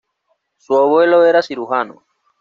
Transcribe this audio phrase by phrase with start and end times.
[0.57, 2.03] Su abuelo era cirujano.